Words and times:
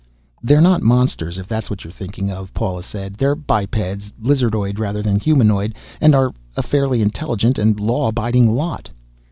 "They're 0.41 0.61
not 0.61 0.81
monsters, 0.81 1.37
if 1.37 1.47
that's 1.47 1.69
what 1.69 1.83
you're 1.83 1.93
thinking 1.93 2.31
of," 2.31 2.51
Paula 2.55 2.81
said. 2.81 3.17
"They're 3.17 3.35
bipeds 3.35 4.11
lizardoid 4.19 4.79
rather 4.79 5.03
than 5.03 5.19
humanoid 5.19 5.75
and 6.01 6.15
are 6.15 6.33
a 6.57 6.63
fairly 6.63 7.03
intelligent 7.03 7.59
and 7.59 7.79
law 7.79 8.07
abiding 8.07 8.49
lot." 8.49 8.89